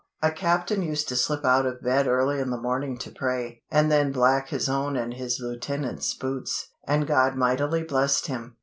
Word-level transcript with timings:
A 0.23 0.31
Captain 0.31 0.81
used 0.81 1.07
to 1.09 1.15
slip 1.15 1.45
out 1.45 1.67
of 1.67 1.83
bed 1.83 2.07
early 2.07 2.39
in 2.39 2.49
the 2.49 2.57
morning 2.59 2.97
to 2.97 3.11
pray, 3.11 3.61
and 3.69 3.91
then 3.91 4.11
black 4.11 4.49
his 4.49 4.67
own 4.67 4.97
and 4.97 5.13
his 5.13 5.39
Lieutenant's 5.39 6.15
boots, 6.15 6.69
and 6.87 7.05
God 7.05 7.35
mightily 7.35 7.83
blessed 7.83 8.25
him. 8.25 8.57